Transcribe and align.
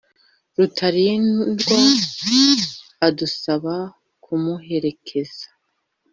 Rutalindwa 0.57 1.79
adusaba 3.07 3.75
kumuherekeza 4.23 5.47